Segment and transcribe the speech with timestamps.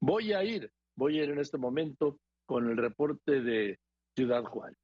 [0.00, 3.78] Voy a ir, voy a ir en este momento con el reporte de
[4.16, 4.78] Ciudad Juárez.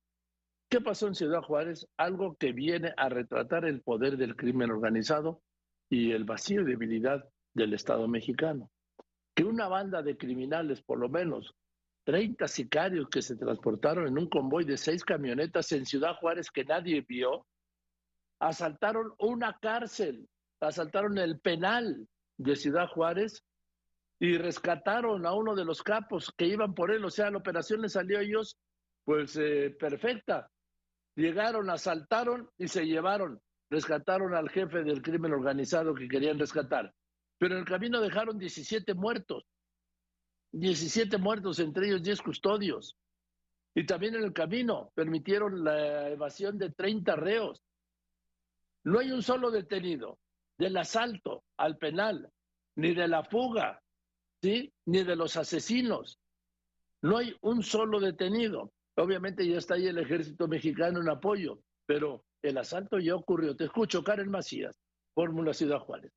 [0.69, 1.87] ¿Qué pasó en Ciudad Juárez?
[1.97, 5.41] Algo que viene a retratar el poder del crimen organizado
[5.89, 8.71] y el vacío y debilidad del Estado mexicano.
[9.37, 11.55] Que una banda de criminales, por lo menos
[12.05, 16.65] 30 sicarios que se transportaron en un convoy de seis camionetas en Ciudad Juárez que
[16.65, 17.47] nadie vio,
[18.41, 20.29] asaltaron una cárcel,
[20.61, 23.43] asaltaron el penal de Ciudad Juárez
[24.25, 27.05] y rescataron a uno de los capos que iban por él.
[27.05, 28.57] O sea, la operación les salió a ellos
[29.05, 30.51] pues eh, perfecta.
[31.15, 36.95] Llegaron, asaltaron y se llevaron, rescataron al jefe del crimen organizado que querían rescatar.
[37.37, 39.45] Pero en el camino dejaron 17 muertos.
[40.53, 42.97] 17 muertos, entre ellos 10 custodios.
[43.75, 47.63] Y también en el camino permitieron la evasión de 30 reos.
[48.85, 50.19] No hay un solo detenido
[50.57, 52.31] del asalto al penal,
[52.77, 53.83] ni de la fuga,
[54.45, 54.71] ¿sí?
[54.85, 56.19] ni de los asesinos.
[57.01, 58.73] No hay un solo detenido.
[58.97, 63.57] Obviamente ya está ahí el ejército mexicano en apoyo, pero el asalto ya ocurrió.
[63.57, 64.79] Te escucho, Karen Macías,
[65.15, 66.13] Fórmula Ciudad Juárez.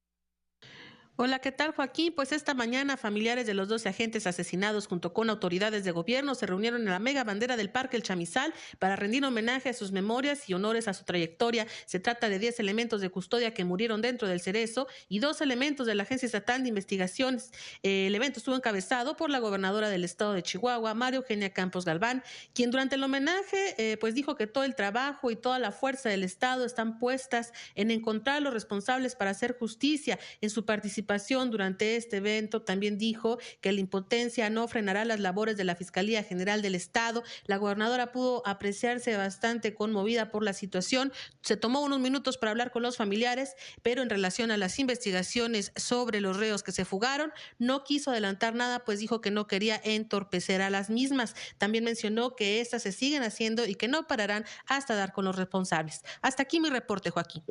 [1.20, 2.14] Hola, ¿qué tal Joaquín?
[2.16, 6.46] Pues esta mañana familiares de los 12 agentes asesinados junto con autoridades de gobierno se
[6.46, 10.48] reunieron en la mega bandera del Parque El Chamizal para rendir homenaje a sus memorias
[10.48, 11.66] y honores a su trayectoria.
[11.88, 15.88] Se trata de 10 elementos de custodia que murieron dentro del cerezo y dos elementos
[15.88, 17.52] de la Agencia Estatal de Investigaciones.
[17.82, 22.22] el evento estuvo encabezado por la gobernadora del estado de Chihuahua, María Eugenia Campos Galván,
[22.54, 26.10] quien durante el homenaje eh, pues dijo que todo el trabajo y toda la fuerza
[26.10, 31.07] del estado están puestas en encontrar los responsables para hacer justicia en su participación
[31.50, 36.24] durante este evento también dijo que la impotencia no frenará las labores de la Fiscalía
[36.24, 37.24] General del Estado.
[37.46, 41.12] La gobernadora pudo apreciarse bastante conmovida por la situación.
[41.42, 45.72] Se tomó unos minutos para hablar con los familiares, pero en relación a las investigaciones
[45.76, 49.80] sobre los reos que se fugaron, no quiso adelantar nada, pues dijo que no quería
[49.84, 51.36] entorpecer a las mismas.
[51.58, 55.36] También mencionó que estas se siguen haciendo y que no pararán hasta dar con los
[55.36, 56.04] responsables.
[56.22, 57.44] Hasta aquí mi reporte, Joaquín.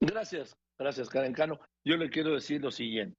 [0.00, 0.56] Gracias.
[0.78, 1.58] Gracias, Karen Cano.
[1.84, 3.16] Yo le quiero decir lo siguiente.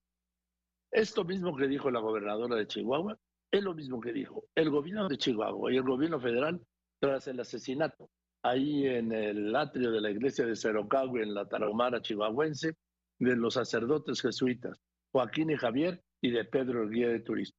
[0.92, 3.18] Esto mismo que dijo la gobernadora de Chihuahua
[3.52, 6.62] es lo mismo que dijo el gobierno de Chihuahua y el gobierno federal
[7.00, 8.10] tras el asesinato
[8.44, 12.76] ahí en el atrio de la iglesia de Cerocagua en la Tarahumara chihuahuense
[13.20, 14.80] de los sacerdotes jesuitas
[15.12, 17.58] Joaquín y Javier y de Pedro el guía de turismo.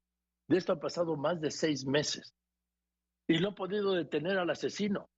[0.48, 2.34] De esto ha pasado más de seis meses
[3.26, 5.08] y no ha podido detener al asesino.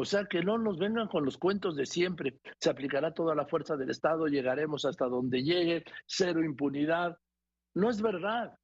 [0.00, 2.38] O sea, que no nos vengan con los cuentos de siempre.
[2.60, 7.18] Se aplicará toda la fuerza del Estado, llegaremos hasta donde llegue, cero impunidad.
[7.74, 8.56] No es verdad.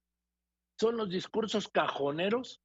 [0.78, 2.60] Son los discursos cajoneros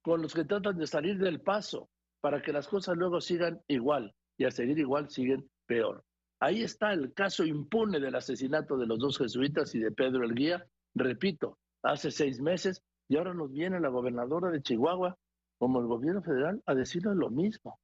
[0.00, 1.90] con los que tratan de salir del paso
[2.22, 6.02] para que las cosas luego sigan igual y a seguir igual siguen peor.
[6.40, 10.34] Ahí está el caso impune del asesinato de los dos jesuitas y de Pedro el
[10.34, 15.18] Guía, repito, hace seis meses, y ahora nos viene la gobernadora de Chihuahua
[15.60, 17.78] como el gobierno federal a decirles lo mismo,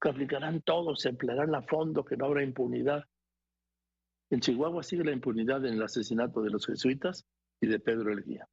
[0.00, 3.04] que aplicarán todo, se emplearán a fondo, que no habrá impunidad.
[4.28, 7.24] En Chihuahua sigue la impunidad en el asesinato de los jesuitas
[7.60, 8.48] y de Pedro el Guía.